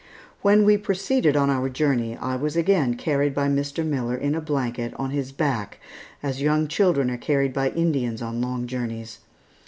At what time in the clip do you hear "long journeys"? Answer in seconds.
8.41-9.19